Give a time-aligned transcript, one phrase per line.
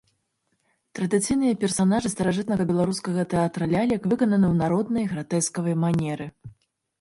[0.99, 6.27] Традыцыйныя персанажы старажытнага беларускага тэатра лялек выкананы ў народнай, гратэскавай манеры.